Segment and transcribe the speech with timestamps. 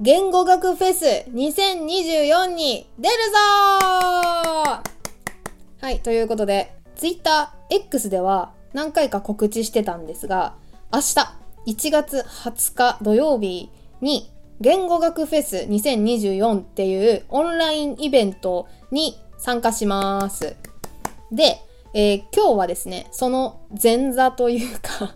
[0.00, 3.36] 言語学フェス2024に出るぞ
[3.86, 4.82] は
[5.82, 10.54] い、ということで、Twitter X では何回か告知してたんですが、
[10.92, 13.70] 明日1月20日土曜日
[14.00, 20.56] に言語学フェス2024っていうオンラインイベントに参加します。
[21.30, 21.60] で、
[21.94, 25.14] えー、今日はですね、その前座というか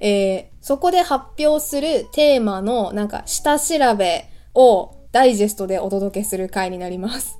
[0.00, 7.38] えー、そこで発表するテーマのなんか下調べをダイジェストでお届けする回になります。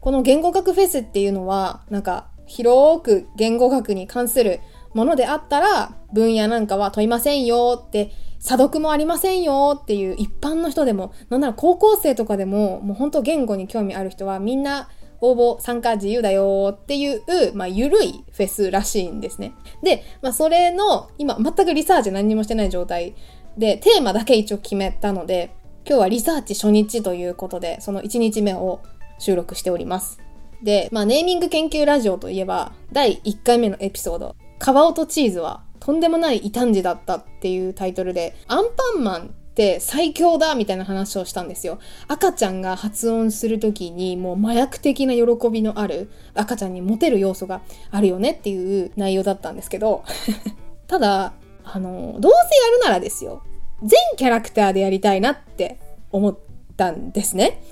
[0.00, 4.60] この言語学フェスっていうのは、なんか広く言語学に関する
[4.92, 14.88] ものであったら、分野なんかは問いませんよって、査読もありませんよっていう一般の人でも、なんなら高校生とかでも、もう本当言語に興味ある人はみんな
[15.30, 17.22] 応募参加自由だよっていう、
[17.54, 19.54] まあ、ゆるいフェスらしいんですね。
[19.82, 23.14] で、まあ、それの、今、全くリサーチ何にもしてない状態
[23.56, 25.54] で、テーマだけ一応決めたので、
[25.86, 28.80] 今日はリサーチ初日ということで、その1日目を
[29.18, 30.20] 収録しております。
[30.62, 41.78] で、まあ、ネーミング研究ラジオといえば、第1回目のエピソード、カバオとチーズはとんでもない異端児だったっていうタイトルで、アンパンマンって最強だみたいな話をしたんですよ。
[42.08, 50.02] 赤ちゃんが発音するときにもう麻薬的な喜びのある赤ちゃんにモテる要素があるよねっていう内容だったんですけど
[50.88, 53.42] ただ、あの、どうせやるならですよ。
[53.80, 55.78] 全キャラクターでやりたいなって
[56.10, 56.38] 思っ
[56.76, 57.62] たんですね。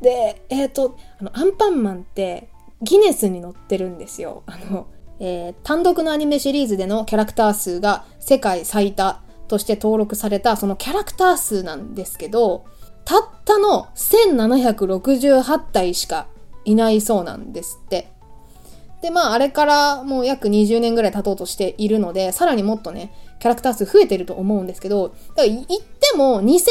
[0.00, 2.48] で、えっ、ー、と、あの、アンパンマンって
[2.80, 4.42] ギネスに載ってるんですよ。
[4.46, 4.86] あの、
[5.20, 12.64] えー、単独のアニメシリーズでのキャラクター数が世界最多として登録されたそのキャラクター数なんですけど、
[13.04, 16.28] たったの1768体しか
[16.64, 18.12] いないそうなんですって。
[19.00, 26.66] で、まあ、あれからもう約20年ぐらい経とうとしているので、さらにもっとね、キャラクター数増えてると思うんですけど、だから言っても2000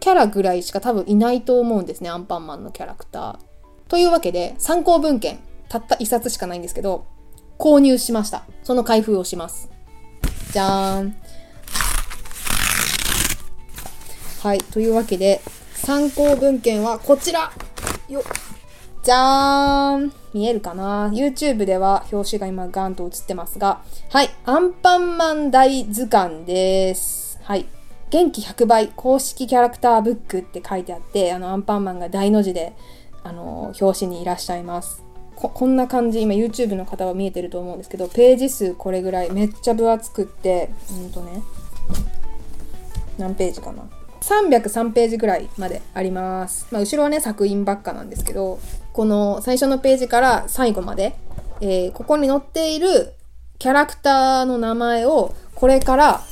[0.00, 3.38] キャラぐらいしか多分いないと思うんですね、アンパンマンのキャラクター。
[3.88, 5.38] というわけで、参考文献、
[5.68, 7.06] たった1冊しかないんですけど、
[7.58, 8.44] 購入しました。
[8.62, 9.70] その開封をします。
[10.52, 11.16] じゃーん。
[14.46, 14.58] はい。
[14.58, 15.40] というわけで、
[15.74, 17.50] 参考文献はこちら
[18.08, 18.22] よ
[19.02, 24.30] じゃーん見えるかな ?YouTube では表紙が今ガンと映ってますが、はい。
[24.44, 27.40] アンパンマン大図鑑です。
[27.42, 27.66] はい。
[28.10, 32.72] 元気100倍公式キャラクターブックって書いてあって、あの、アンパンマンが大の字で、
[33.24, 35.02] あの、表紙にいらっしゃいます。
[35.34, 40.70] ここんな感じ、今 YouTube の方は見えてると思うんですけど、ページ数これぐらい、めっちゃ分厚くって、
[41.02, 41.42] うんとね、
[43.18, 43.82] 何ページかな？
[44.26, 46.66] 303ページぐらいまであります。
[46.72, 48.58] まあ、後ろはね、作品ばっかなんですけど、
[48.92, 51.16] この最初のページから最後まで、
[51.60, 53.14] えー、ここに載っている
[53.58, 56.22] キャラクターの名前を、これから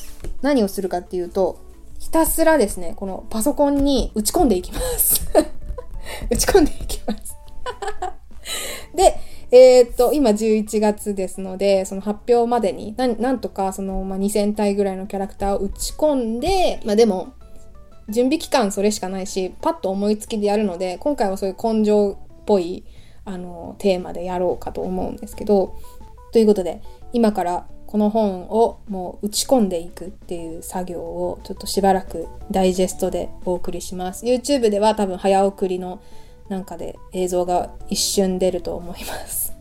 [0.42, 1.60] 何をするかっていうと、
[2.00, 5.30] ひたすらですね、このパソコンに打ち込んでいきます
[6.30, 7.36] 打ち込んでいきます
[8.94, 9.20] で、
[9.52, 17.34] えー、っと、今11月ですので、その発表までに、なんとかその、まあ、2000体ぐらいのキャラクターを打ち込んで、まあでも、
[18.08, 22.84] 準備期間それしかないし、パッと思いつきでやるので、今回はそういう根性っぽい、
[23.24, 25.76] あの、テーマでやろうかと思うんですけど、
[26.32, 26.82] ということで、
[27.12, 34.26] 今からこの本をもう打ち込んでいくっていう作業をちょっとしばらくダイジェストでお送りします。
[34.26, 36.02] YouTube では多分早送りの
[36.48, 39.54] なんかで映像が一瞬出ると思います。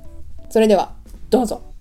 [0.49, 0.93] それでは、
[1.29, 1.72] どうぞ。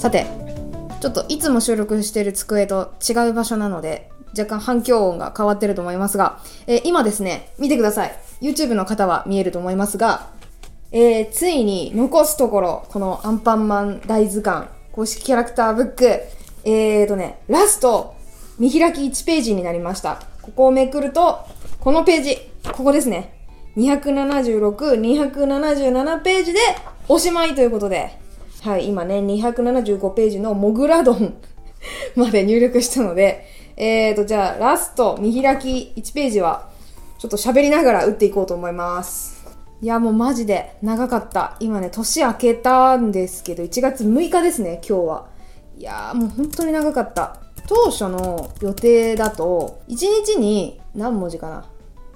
[0.00, 0.24] さて、
[1.02, 8.18] ちょっといつも収録してる机と違う場所なので、若干反響音が変わってると思いますが、えー、今ですね、見てください。
[8.40, 10.30] YouTube の方は見えると思いますが、
[10.90, 16.06] えー、ついに残すところ、このアンパンマン大図鑑、公式キャラクターブック、
[16.64, 18.14] えーとね、ラスト、
[18.58, 20.22] 見開き1ページになりました。
[20.40, 21.40] ここをめくると、
[21.78, 22.38] このページ、
[22.72, 23.34] ここですね。
[23.76, 26.58] 276、277ページで
[27.06, 28.18] おしまいということで、
[28.62, 31.34] はい、今ね、275ページのモグラドン
[32.14, 33.46] まで入力したので、
[33.78, 36.68] えーと、じゃあ、ラスト、見開き1ページは、
[37.18, 39.46] ちょっと喋りながら打っていこうと思います。
[39.80, 41.56] いや、もうマジで長かった。
[41.58, 45.26] 今ね、年明けたんですけど、1月6日ですね、今日は。
[45.78, 47.38] いやー、もう本当に長かった。
[47.66, 49.96] 当初の予定だと、1
[50.26, 51.64] 日に何文字かな？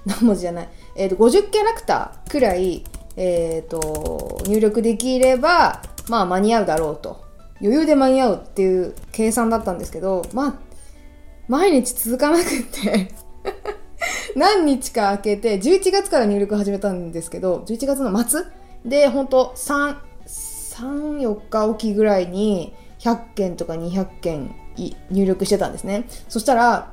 [0.05, 0.69] 何文字じゃない。
[0.94, 2.85] えっ、ー、と、50キャラクターくらい、
[3.17, 7.25] えっ、ー、と、入力できれば、まあ間に合うだろうと。
[7.61, 10.55] 余裕で間に合うっていう計算だったんですけど、まあ、
[11.49, 13.11] 毎日続かなくって
[14.37, 18.43] 何日か空けて、11月から入力始めたんですけど、11月の末
[18.85, 19.97] で、ほんと3、
[20.27, 24.55] 3、4日おきぐらいに100件とか200件
[25.11, 26.05] 入力してたんですね。
[26.29, 26.93] そしたら、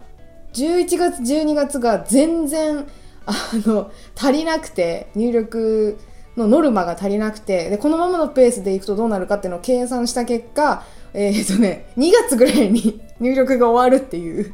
[0.53, 2.87] 11月、12月が全然、
[3.25, 3.33] あ
[3.65, 5.99] の、足りなくて、入力
[6.41, 10.83] のノルマが足りなくて、で、このままのペースでいくとどうなるかっていうのを計算した結果、
[11.13, 14.53] えっ、ー、とね、2月ぐらいに 入力が終わるっていう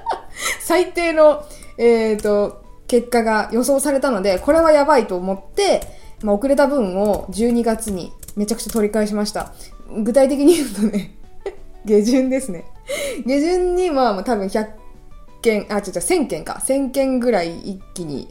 [0.60, 1.44] 最低の、
[1.78, 5.80] えっ、ー、と、結果が予想されたので、これはやばいと思って、
[6.22, 9.52] まあ、遅れた分を12月にめちゃくちゃ取り返しました。
[10.02, 11.14] 具体的に言うとね
[11.84, 12.64] 下旬ですね。
[13.26, 14.68] 下旬にまあ多分100
[15.42, 16.62] 件、あ、違う違う、1000件か。
[16.64, 18.28] 1000件ぐらい一気に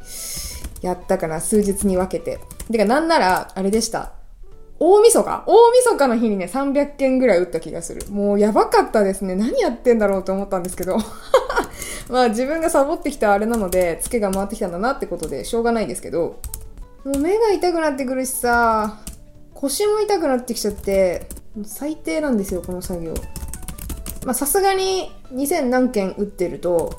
[0.81, 1.39] やったかな。
[1.39, 2.39] 数日に分けて。
[2.71, 4.13] てか、なんなら、あれでした。
[4.79, 5.43] 大晦日？
[5.47, 8.05] 大晦日の日にね、300件ぐらい打った気がする。
[8.09, 9.35] もうやばかったですね。
[9.35, 10.97] 何やってんだろうと思ったんですけど。
[12.09, 16.39] まあ自分がサボってきたあれなので、ツケが回ってきたんだなってことで、しょうがないですけど。
[17.05, 18.99] もう目が痛くなってくるしさ、
[19.53, 21.27] 腰も痛くなってきちゃって、
[21.63, 23.13] 最低なんですよ、この作業。
[24.25, 26.93] まあさすがに2000何件打ってると、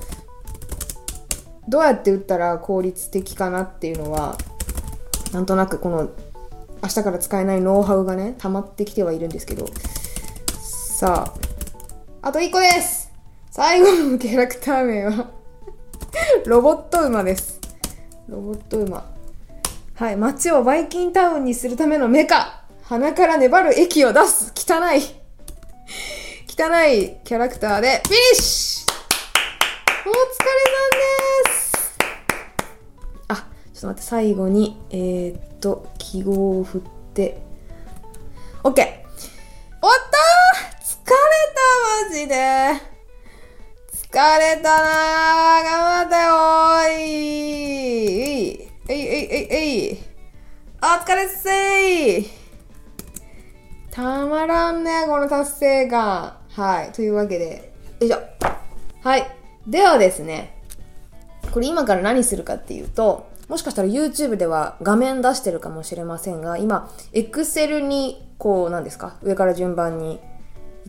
[1.69, 4.38] どうやって打ったら効率的かなっていうのは、
[5.34, 6.10] なんとなくこの
[6.81, 9.66] 明日から使えないノウハウがね、溜まってきてはいるんですけど。
[10.60, 11.34] さ
[12.22, 13.12] あ、あと1個です
[13.50, 15.31] 最後のキャラクター名は
[16.46, 17.58] ロボット馬です。
[18.28, 19.12] ロボット馬。
[19.96, 25.00] はい、街をバイキンタウンにするためのメカ鼻から粘る液を出す汚い
[26.48, 28.92] 汚いキャラクターでフィニッシュ
[30.06, 31.24] お疲れさんです、
[33.84, 36.82] と待って、最後に、えー、っと、記号を振っ
[37.12, 37.42] て、
[38.62, 38.75] OK!
[38.75, 40.16] 終わった
[40.82, 41.16] 疲れ
[41.52, 41.69] た
[42.08, 42.34] マジで
[43.92, 44.88] 疲れたな
[45.62, 47.12] 頑張ったよーい
[48.88, 49.98] えいえいえいえい
[50.81, 52.26] お疲れっせい
[53.90, 56.38] たまらんね、この達成感。
[56.50, 56.92] はい。
[56.92, 58.19] というわけで、よいしょ。
[59.02, 59.26] はい。
[59.66, 60.62] ではですね、
[61.52, 70.20] これ今から何するかっていうと、もしかしたら YouTube では画面出してるかもしれませんが、今、Excel に、こう、なんですか、上から順番に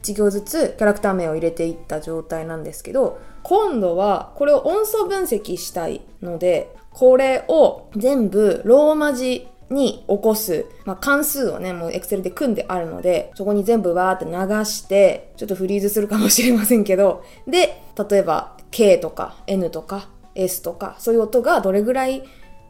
[0.01, 22.23] 1行ずつキャラクター名を入れていった状態なんですけど、今度はこれを音素分析したいので、これを全部ローマ字に起こす、まあ、関数をね、もう Excel で組んであるので、そこに全部わーって流して、ちょっとフリーズするかもしれませんけど、で、例えば K とか N とか S とか、そういう音がどれぐらい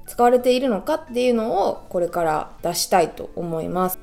[0.07, 3.99] 使われているのかっていうのをこれから出したいと思います。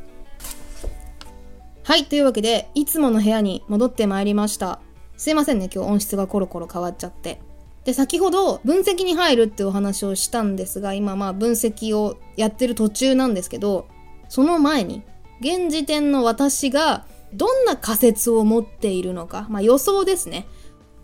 [1.84, 4.80] はい、というわけで、いつもの部屋に戻ってまいりました。
[5.16, 7.40] すいませんね、今日音質がコロコロ変わっちゃって。
[7.84, 13.86] で、先ほど分析に入るってお話をしたんですが、今まあ分析をやってる途中なんですけど、
[14.28, 15.02] その前に、
[15.40, 20.46] 現時点の私がどんな仮説を持っているのか、まあ予想ですね。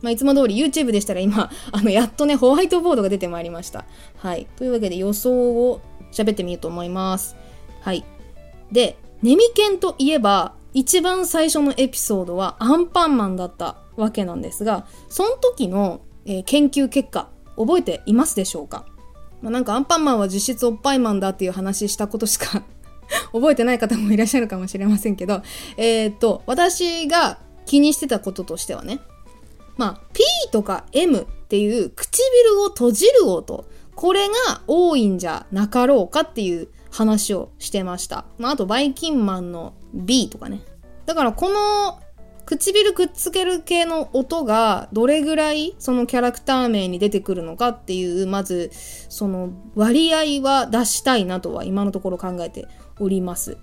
[0.02, 3.84] まあ、いつも通り YouTube でしたら今、 あの、やっとね、ホワイトボードが出てまいりました。
[4.16, 4.46] はい。
[4.56, 5.80] というわけで予想を
[6.12, 7.36] 喋ってみようと思います。
[7.80, 8.04] はい。
[8.72, 18.84] で、ネミケンといえば、一番最初のエピソードはアンパンマンだったわけなんですが、その時の、えー、研究結果、覚えていますでしょうか？
[19.42, 22.62] まあ、なんかアンパンマンは実質おっぱいマンだっていう話したことしか
[23.32, 25.42] 覚えてない方もいらっしゃるかもしれませんけど、
[25.76, 29.00] えー、っと、私が気にしてたこととしてはね、
[29.78, 34.34] まあ、P とか M っていう唇を閉じる音、これが
[34.66, 38.26] 多いんじゃなかろうかっていう話をしてました。
[38.38, 40.60] まあ、あとバイキンマンの B とかね。
[41.06, 42.00] だからこの
[42.44, 52.66] 唇くっつける系の音がどれぐらいそのキャラクター名に出てくるのかっていうまずその割合は出したいなとは今のところ考えて
[52.98, 53.58] おります。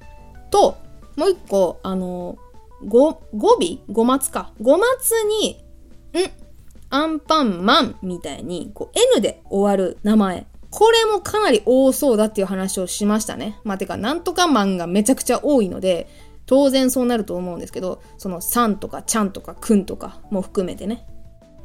[0.51, 0.77] と
[1.15, 2.37] もう一個あの
[2.85, 3.79] 語語尾？
[3.91, 5.64] 語末か語末に
[6.23, 6.31] ん
[6.89, 10.47] アンパンマンみたいに、こう N で終わる名前。
[10.69, 13.59] これもかなり多そうだっていう話をしましたね。
[13.63, 16.09] まあ、てか、なんとかマンがめちゃくちゃ多いので、
[16.45, 21.05] 当然そうなると思うんですけど、そのさんとかちゃんとかくんとかも含めてね。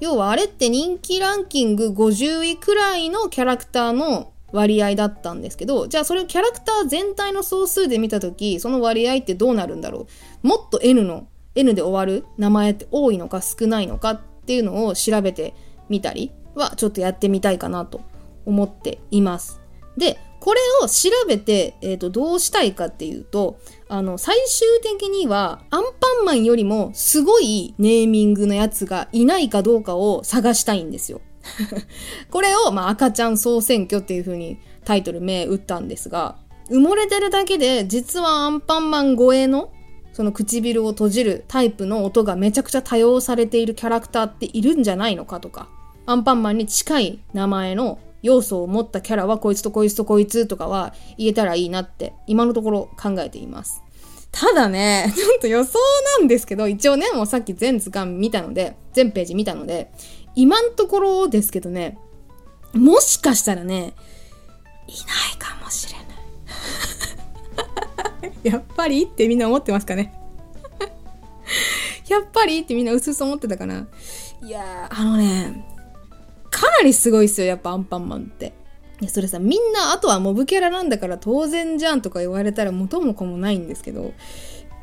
[0.01, 10.07] 要はあれって人気ランキング50位くらいのキャラクターの割合だったんですけど、じゃあそれをキャラクター全体の総数で見たとき、その割合ってどうなるんだろ
[10.43, 15.55] うもっと N の、N で終わる名前って多いのか少ないのかっっていうのを調べて
[15.89, 18.01] みたりはちょっとやってみたいかなと
[18.45, 19.61] 思っています。
[19.97, 31.21] で、これを調べて、えーと、どうしたいかっていうと、あの、最終的にはアンパンマンよりもすごいネーミングのやつがいないかどうかを探したいんですよ。
[32.33, 36.39] これを、まあ、赤ちゃん総選挙っていう風にタイトル名打ったんですが、
[36.71, 39.71] 埋もれてるだけで、実はアンパンマン超えの、
[40.13, 45.69] その唇を閉じるタイプの音がめちゃくちゃ多用されているキャラクターっているんじゃないのかとか、
[46.07, 53.83] アンパンマンに近い名前の要素を持ったキャラはこいつとこいつとこいつとかは言えたらいいなって今のところ考えています。
[54.33, 55.79] ただね、 ちょっと予想
[56.19, 59.91] なんですけど、一応ね、もうさっき全図鑑見たので、全ページ見たので、
[60.35, 61.99] 今んところですけどね、
[62.73, 63.95] もしかしたらね、
[64.87, 64.97] いな
[65.35, 66.00] いかもしれない。
[68.43, 70.13] やっぱりってみんな思ってますかね？
[72.09, 73.87] やっぱりってみんなうすうす思ってたかな？
[74.43, 75.65] いやー、あのね、
[76.51, 78.53] かなりすごいっすよ、やっぱアンパンマンって。
[79.01, 84.13] いや、それさ、みんな、あとはモブキャラなんだから当然じゃんとか言われたら元も子もないんですけど、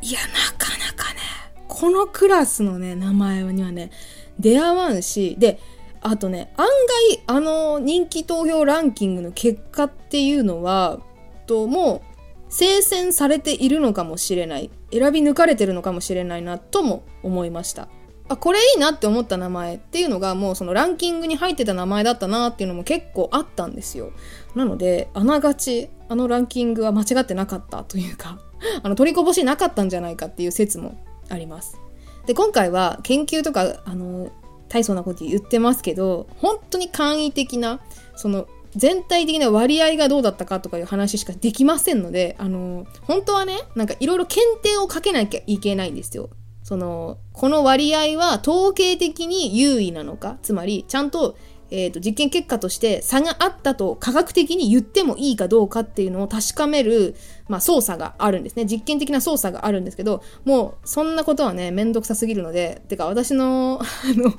[0.02, 0.28] いや、な
[0.58, 1.20] かなかね、
[1.68, 3.92] このクラスのね、名前にはね、
[4.40, 5.60] 出会わんし、で、
[6.02, 6.68] あとね、案
[7.10, 11.00] 外、あの人気投票ランキングの結果っていうのは、
[11.46, 12.02] と、も
[12.50, 14.70] 精選されているのかもしれない。
[14.92, 17.88] 選び抜かれてるのかもしれないな、とも思いました。
[18.30, 24.12] あ、これいいなって思った名前っていうのがもうそのランキングに入ってた名前だったなっていうのも結構あったんですよ。
[24.56, 28.40] なので、あながち、あのランキングは間違ってなかったというか、
[28.84, 30.98] あの、取りこぼしなかったんじゃないかっていう説も
[31.30, 31.78] あります。
[32.26, 34.30] で、今回は研究とか、あの、
[34.68, 37.80] 大層なこと言ってますけど、本当に簡易的な、
[38.16, 38.48] その、
[38.78, 46.30] 全体的な割合がどうだったかとかいう話しかできませんので、あの、本当はね、なんかいろいろ検定をかけなきゃいけないんですよ。
[46.64, 51.36] その、この割合は統計的に優位なのか、つまり、ちゃんと、
[51.70, 57.16] えっ、ー、と、実験結果として差があったと科学的に言ってもいいかどうかっていうのを確かめる、
[57.50, 58.66] まあ、操作があるんですね。
[58.66, 64.34] 実験的な操作があるんですけど、もう、そんなことはね、めんどくさすぎるので、てか、私の、あの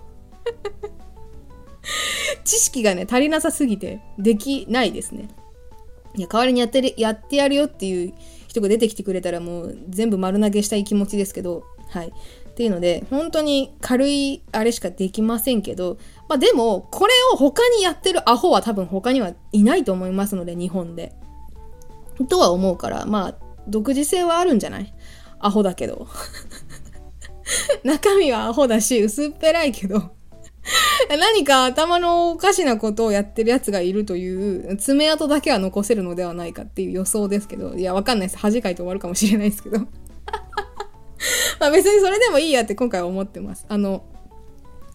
[2.48, 5.28] 知識がね、足りなさすぎて、できないですね。
[6.16, 8.14] いや、代わりにやってる、やってやるよっていう
[8.46, 12.08] 人が出てきてくれたらもう全部丸投げしたい気持ちですけど、はい。
[12.08, 21.12] っていうので、本当に軽いあれしかできませんけど、まあでも、これを他にやってるアホは多分他にはいないと思いますので、日本で。
[22.28, 23.34] とは思うから、まあ、
[23.68, 24.94] 独自性はあるんじゃない？
[25.38, 26.08] アホだけど。
[27.84, 30.10] 中身はアホだし、薄っぺらいけど
[31.08, 38.38] 何か頭のおかしなことをやってる奴がいるという爪痕だけは残せるのではないかっていう予想ですけど、いや、わかんないです。
[38.38, 39.78] 恥かいて終わるかもしれないですけど
[41.60, 43.64] まあ別にそれでもいいやって今回は思ってます。
[43.68, 44.04] あの、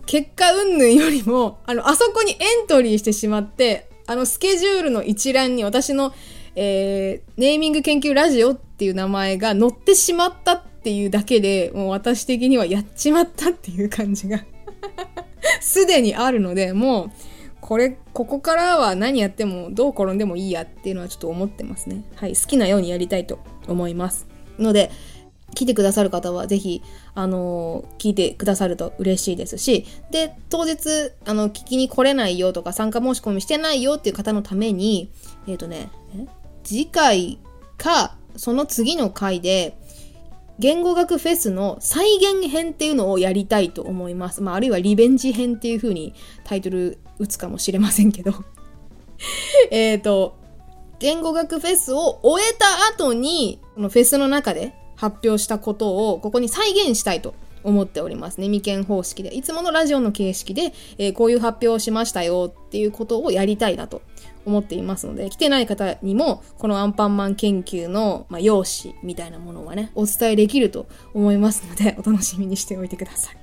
[0.05, 6.13] 結果云々よりも、あの、あそこにエントリーしてしまって、あの、スケジュールの一覧に私の、
[6.55, 14.43] えー、ネーミング研究ラジオっていう名前が載ってしまったっていうだけで、もう私的にはやっちまったっていう感じが
[15.63, 17.11] すでにあるので、もう、
[17.61, 22.03] これ、ここからは何やってもどう転んでもいいやっていうのはちょっと思ってますね。
[22.15, 24.27] はい、好きなようにやりたいと思います。
[24.59, 24.91] ので、
[25.55, 26.81] 来てくださる方はぜひ、
[27.15, 35.09] あのー、聞いてくださると嬉しいですし、で、当日、あの、聞きに来れないよとか参加申し込みしてないよっていう方のために、
[35.47, 35.89] えっ、ー、とね、
[36.63, 37.39] 次回
[37.77, 39.77] か、その次の回で、
[40.59, 44.41] 言語学フェスの再現編っていうのをやりたいと思います。
[44.41, 48.33] まあ、あるいはリベンジ編っていう風にタイトル打つかもしれませんけど。
[49.71, 50.35] えっと、
[50.99, 57.33] 言語学フェスを終えた後に、このフェスの中で発表したことをここに再現したいと
[57.63, 58.45] 思っておりますね。
[58.45, 59.33] 未見方式で。
[59.33, 64.01] いつものラジオの形式で、えー、こういう発表をしましたよっていうことをやりたいなと
[64.45, 73.37] 思っていますので、来てない方にも、このアンパンマン研究の、まあ、用紙みたいなものはね、お伝えできると思いますので、お楽しみにしておいてください。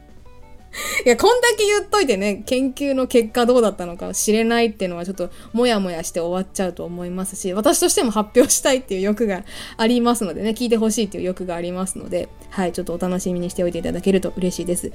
[1.05, 9.45] いや、こんだけ言っといてね、研究の結果どうだったのか知れないっていうのはちょっともやもやして終わっちゃうと思いますし、私としても発表したいっていう欲が
[9.77, 14.93] ありますのでね、聞いてほしいっていう欲がありますので、はい、ちょっとお楽しみにしておいていただけると嬉しいです。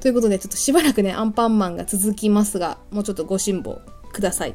[0.00, 3.80] ということで、ちょっとしばらくね、アンパンマンが続きますが、もうちょっとご辛抱
[4.12, 4.54] ください。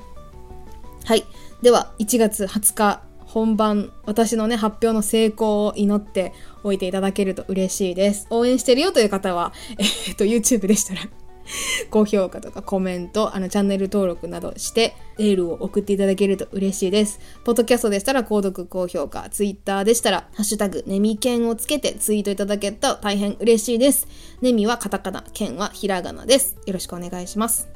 [1.05, 1.23] はい。
[1.61, 6.33] では、1月20日本番、私のね、発表の成功を祈って
[6.63, 8.25] おいていただけると嬉しいです。
[8.31, 11.01] 応援してるよという方は、 えー、っと、YouTube でしたら
[11.91, 17.19] 高評価とかコメント、あの、チャンネル登録などして、エールを送っていただけると嬉しいです。
[17.43, 24.07] ポッドキャストでしたら、購読、高評価、Twitter でしたら、ハッシュタグ、ネミケンをつけてツイートいただけると大変嬉しいです。
[24.41, 26.55] ネミはカタカナ、ケンはひらがなです。
[26.65, 27.74] よろしくお願いします。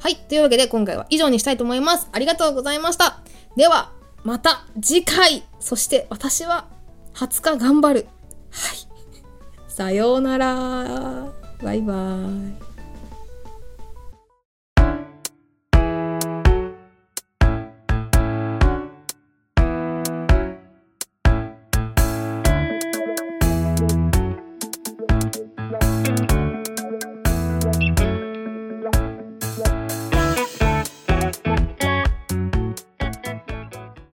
[0.00, 0.16] はい。
[0.16, 2.08] というわけで、今回は以上にしたいと思います。
[2.10, 3.20] ありがとうございました。
[3.56, 3.92] では、
[4.22, 6.66] また次回そして私は
[7.14, 8.08] 20日頑張る
[8.50, 8.78] はい
[9.68, 12.69] さようならバイバーイ